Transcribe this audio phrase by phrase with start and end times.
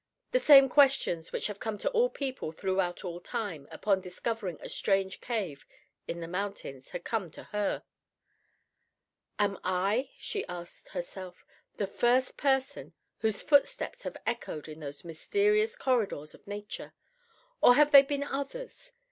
[0.31, 4.67] The same questions which have come to all people throughout all time upon discovering a
[4.67, 5.63] strange cave
[6.07, 7.83] in the mountains, had come to her.
[9.37, 11.45] "Am I," she asked herself,
[11.77, 16.93] "the first person whose footsteps have echoed in those mysterious corridors of nature,
[17.61, 18.91] or have there been others?